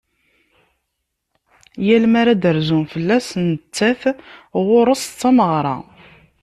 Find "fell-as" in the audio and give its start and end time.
2.93-3.27